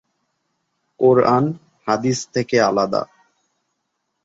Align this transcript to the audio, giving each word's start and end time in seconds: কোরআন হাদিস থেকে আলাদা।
কোরআন 0.99 1.45
হাদিস 1.87 2.19
থেকে 2.33 2.57
আলাদা। 2.61 3.01